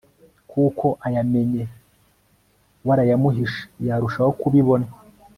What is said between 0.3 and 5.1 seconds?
kuko ayamenye warayamuhishe yarushaho kubibona